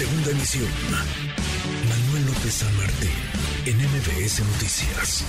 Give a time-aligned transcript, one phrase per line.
[0.00, 0.64] Segunda emisión.
[1.86, 3.10] Manuel López San Martín,
[3.66, 5.26] en MBS Noticias.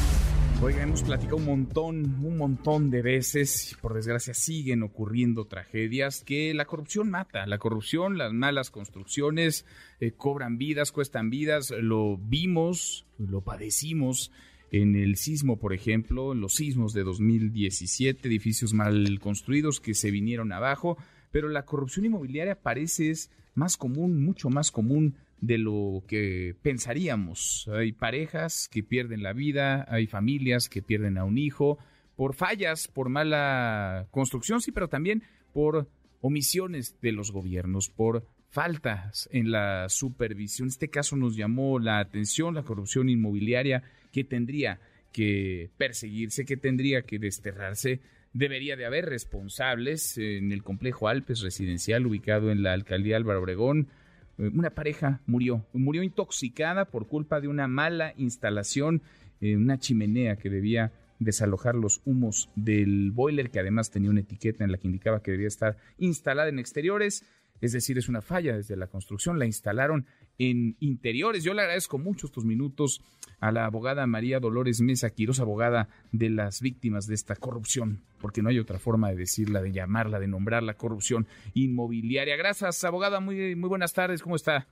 [0.62, 6.54] Oiga, hemos platicado un montón, un montón de veces, por desgracia siguen ocurriendo tragedias, que
[6.54, 7.46] la corrupción mata.
[7.48, 9.66] La corrupción, las malas construcciones,
[10.00, 11.72] eh, cobran vidas, cuestan vidas.
[11.72, 14.32] Lo vimos, lo padecimos
[14.72, 20.12] en el sismo, por ejemplo, en los sismos de 2017, edificios mal construidos que se
[20.12, 20.98] vinieron abajo,
[21.32, 27.70] pero la corrupción inmobiliaria parece es más común, mucho más común de lo que pensaríamos.
[27.74, 31.80] Hay parejas que pierden la vida, hay familias que pierden a un hijo
[32.16, 35.24] por fallas, por mala construcción, sí, pero también
[35.54, 35.90] por
[36.22, 40.68] omisiones de los gobiernos, por faltas en la supervisión.
[40.68, 44.80] Este caso nos llamó la atención, la corrupción inmobiliaria que tendría
[45.12, 48.02] que perseguirse, que tendría que desterrarse.
[48.34, 53.90] Debería de haber responsables en el complejo Alpes residencial ubicado en la alcaldía Álvaro Obregón.
[54.38, 59.02] Eh, una pareja murió, murió intoxicada por culpa de una mala instalación,
[59.42, 64.64] en una chimenea que debía desalojar los humos del boiler, que además tenía una etiqueta
[64.64, 67.26] en la que indicaba que debía estar instalada en exteriores.
[67.60, 70.06] Es decir, es una falla desde la construcción, la instalaron
[70.38, 71.44] en interiores.
[71.44, 73.02] Yo le agradezco mucho estos minutos
[73.40, 78.42] a la abogada María Dolores Mesa Quiroz, abogada de las víctimas de esta corrupción, porque
[78.42, 82.36] no hay otra forma de decirla, de llamarla, de nombrarla corrupción inmobiliaria.
[82.38, 84.68] Gracias, abogada, muy, muy buenas tardes, ¿cómo está?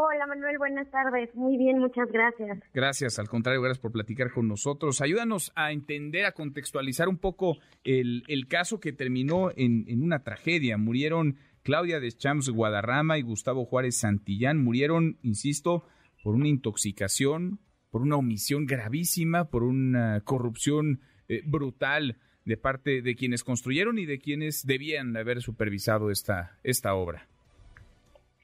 [0.00, 1.34] Hola Manuel, buenas tardes.
[1.34, 2.60] Muy bien, muchas gracias.
[2.72, 5.00] Gracias, al contrario, gracias por platicar con nosotros.
[5.00, 10.22] Ayúdanos a entender, a contextualizar un poco el, el caso que terminó en, en una
[10.22, 10.78] tragedia.
[10.78, 14.56] Murieron Claudia Deschamps Guadarrama y Gustavo Juárez Santillán.
[14.56, 15.84] Murieron, insisto,
[16.24, 17.58] por una intoxicación,
[17.90, 24.06] por una omisión gravísima, por una corrupción eh, brutal de parte de quienes construyeron y
[24.06, 27.28] de quienes debían haber supervisado esta, esta obra.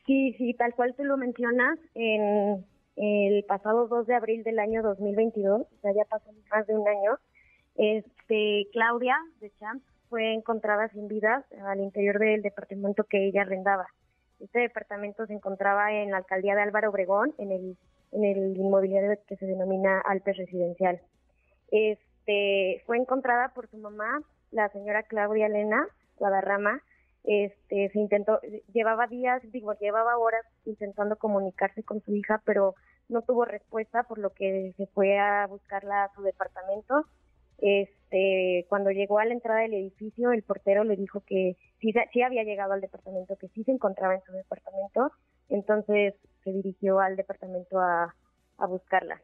[0.05, 2.63] Sí, sí, tal cual tú lo mencionas, en
[2.97, 6.87] el pasado 2 de abril del año 2022, o sea, ya pasó más de un
[6.87, 7.19] año,
[7.77, 13.87] este, Claudia Deschamps fue encontrada sin vida al interior del departamento que ella arrendaba.
[14.41, 17.77] Este departamento se encontraba en la alcaldía de Álvaro Obregón, en el,
[18.13, 21.01] en el inmobiliario que se denomina Alpes Residencial.
[21.71, 26.83] Este, fue encontrada por su mamá, la señora Claudia Elena Guadarrama.
[27.25, 28.41] Este, se intentó,
[28.73, 32.75] llevaba días, digo, llevaba horas intentando comunicarse con su hija, pero
[33.09, 37.07] no tuvo respuesta, por lo que se fue a buscarla a su departamento
[37.59, 42.23] este, cuando llegó a la entrada del edificio, el portero le dijo que sí, sí
[42.23, 45.11] había llegado al departamento, que sí se encontraba en su departamento,
[45.49, 48.15] entonces se dirigió al departamento a,
[48.59, 49.21] a buscarla.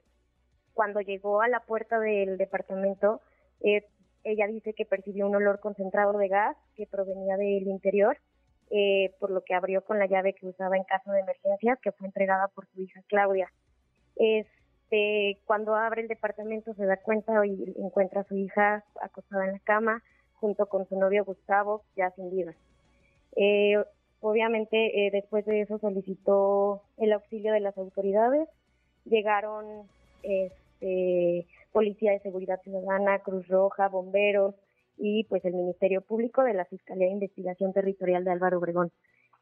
[0.75, 3.21] Cuando llegó a la puerta del departamento,
[3.61, 3.85] eh,
[4.25, 8.19] ella dice que percibió un olor concentrado de gas que provenía del interior,
[8.71, 11.93] eh, por lo que abrió con la llave que usaba en caso de emergencia, que
[11.93, 13.51] fue entregada por su hija Claudia.
[14.91, 19.53] Este, cuando abre el departamento se da cuenta y encuentra a su hija acostada en
[19.53, 20.03] la cama
[20.34, 22.55] junto con su novio Gustavo ya sin vida.
[23.37, 23.77] Eh,
[24.21, 28.49] obviamente eh, después de eso solicitó el auxilio de las autoridades,
[29.05, 29.89] llegaron
[30.23, 34.55] este, Policía de Seguridad Ciudadana, Cruz Roja, bomberos
[34.99, 38.91] y pues el Ministerio Público de la Fiscalía de Investigación Territorial de Álvaro Obregón.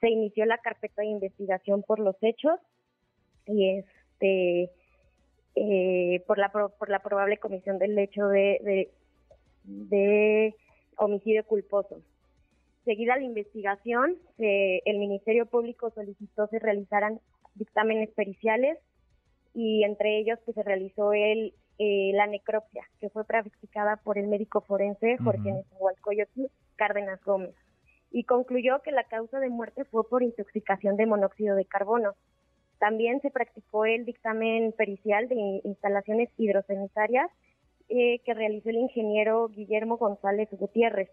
[0.00, 2.60] Se inició la carpeta de investigación por los hechos
[3.46, 4.70] y este
[5.60, 8.90] eh, por, la, por la probable comisión del hecho de,
[9.64, 10.54] de,
[10.96, 12.00] homicidio culposo.
[12.84, 17.20] Seguida la investigación, el Ministerio Público solicitó se realizaran
[17.54, 18.78] dictámenes periciales
[19.54, 24.26] y entre ellos pues, se realizó el, eh, la necropsia, que fue practicada por el
[24.26, 27.54] médico forense Jorge uh Cárdenas Gómez,
[28.10, 32.14] y concluyó que la causa de muerte fue por intoxicación de monóxido de carbono.
[32.78, 37.30] También se practicó el dictamen pericial de instalaciones hidrosanitarias
[37.88, 41.10] eh, que realizó el ingeniero Guillermo González Gutiérrez,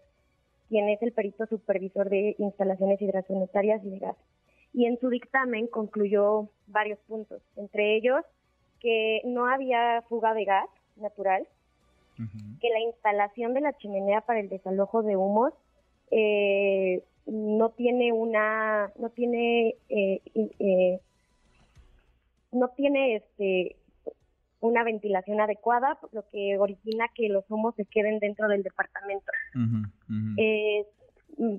[0.68, 4.16] quien es el perito supervisor de instalaciones hidrosanitarias y de gas.
[4.72, 8.22] Y en su dictamen concluyó varios puntos, entre ellos
[8.80, 11.48] que no había fuga de gas natural,
[12.60, 15.52] que la instalación de la chimenea para el desalojo de humos
[16.10, 21.00] eh, no tiene una, no tiene eh, eh
[22.56, 23.76] no tiene este
[24.60, 29.30] una ventilación adecuada, lo que origina que los humos se queden dentro del departamento.
[30.38, 30.86] Eh,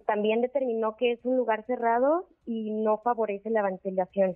[0.05, 4.35] también determinó que es un lugar cerrado y no favorece la ventilación.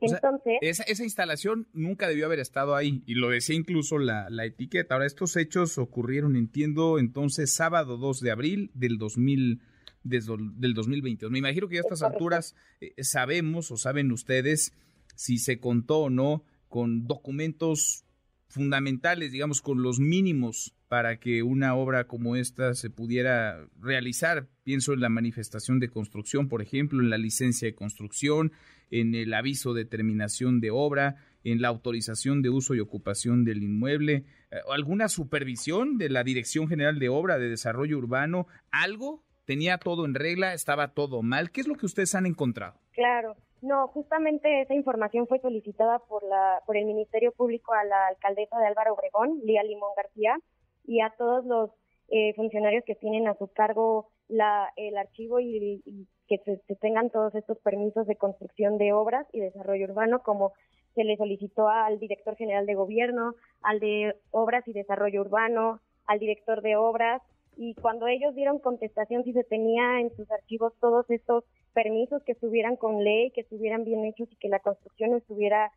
[0.00, 4.44] Entonces, esa, esa, instalación nunca debió haber estado ahí y lo decía incluso la, la,
[4.44, 4.94] etiqueta.
[4.94, 9.60] Ahora, estos hechos ocurrieron, entiendo, entonces sábado 2 de abril del 2000
[10.06, 11.30] desde del 2022.
[11.30, 14.72] Me imagino que a estas alturas eh, sabemos o saben ustedes
[15.16, 18.04] si se contó o no con documentos
[18.48, 24.48] fundamentales, digamos, con los mínimos para que una obra como esta se pudiera realizar.
[24.62, 28.52] Pienso en la manifestación de construcción, por ejemplo, en la licencia de construcción,
[28.90, 33.62] en el aviso de terminación de obra, en la autorización de uso y ocupación del
[33.62, 39.78] inmueble, eh, alguna supervisión de la Dirección General de Obra de Desarrollo Urbano, algo tenía
[39.78, 41.50] todo en regla, estaba todo mal.
[41.50, 42.80] ¿Qué es lo que ustedes han encontrado?
[42.92, 48.08] Claro, no, justamente esa información fue solicitada por la por el Ministerio Público a la
[48.08, 50.38] alcaldesa de Álvaro Obregón, Lía Limón García,
[50.84, 51.70] y a todos los
[52.08, 55.82] eh, funcionarios que tienen a su cargo la, el archivo y,
[56.28, 60.52] que se, tengan todos estos permisos de construcción de obras y desarrollo urbano, como
[60.94, 66.18] se le solicitó al director general de gobierno, al de obras y desarrollo urbano, al
[66.18, 67.22] director de obras,
[67.56, 71.44] y cuando ellos dieron contestación si se tenía en sus archivos todos estos
[71.76, 75.70] permisos que estuvieran con ley, que estuvieran bien hechos y que la construcción estuviera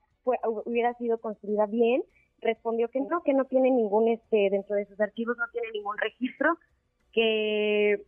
[0.66, 2.04] hubiera sido construida bien,
[2.40, 5.98] respondió que no, que no tiene ningún este dentro de sus archivos no tiene ningún
[5.98, 6.58] registro,
[7.12, 8.06] que,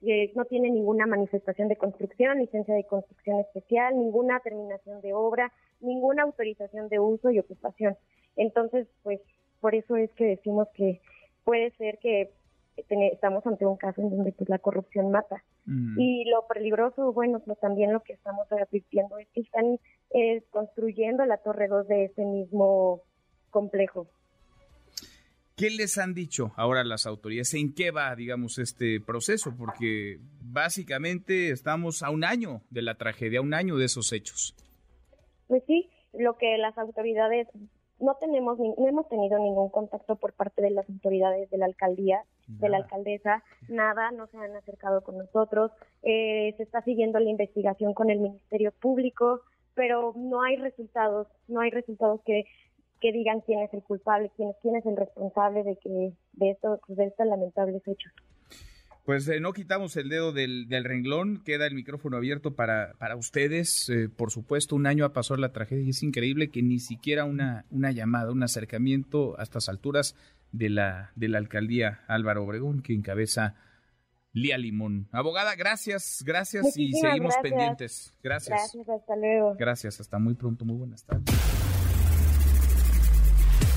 [0.00, 5.52] que no tiene ninguna manifestación de construcción, licencia de construcción especial, ninguna terminación de obra,
[5.80, 7.96] ninguna autorización de uso y ocupación.
[8.36, 9.20] Entonces, pues
[9.60, 11.00] por eso es que decimos que
[11.44, 12.30] puede ser que
[12.76, 15.42] estamos ante un caso en donde pues la corrupción mata.
[15.64, 15.98] Mm.
[15.98, 19.78] Y lo peligroso, bueno, pues también lo que estamos advirtiendo es que están
[20.10, 23.02] eh, construyendo la Torre 2 de ese mismo
[23.50, 24.06] complejo.
[25.56, 27.54] ¿Qué les han dicho ahora las autoridades?
[27.54, 29.54] ¿En qué va, digamos, este proceso?
[29.56, 34.54] Porque básicamente estamos a un año de la tragedia, a un año de esos hechos.
[35.46, 37.48] Pues sí, lo que las autoridades
[37.98, 42.22] no tenemos no hemos tenido ningún contacto por parte de las autoridades de la alcaldía
[42.46, 45.72] de la alcaldesa nada no se han acercado con nosotros
[46.02, 49.40] eh, se está siguiendo la investigación con el ministerio público
[49.74, 52.44] pero no hay resultados no hay resultados que
[53.00, 56.50] que digan quién es el culpable quién es quién es el responsable de que de
[56.50, 58.12] esto de estos lamentables hechos
[59.06, 63.88] pues eh, no quitamos el dedo del, renglón, queda el micrófono abierto para, para ustedes.
[63.88, 67.24] Eh, por supuesto, un año ha pasado la tragedia y es increíble que ni siquiera
[67.24, 70.16] una, una llamada, un acercamiento a estas alturas
[70.50, 73.54] de la, de la alcaldía Álvaro Obregón, que encabeza
[74.32, 75.08] Lía Limón.
[75.12, 78.12] Abogada, gracias, gracias y seguimos pendientes.
[78.24, 78.58] Gracias.
[78.58, 79.54] Gracias, hasta luego.
[79.56, 81.85] Gracias, hasta muy pronto, muy buenas tardes.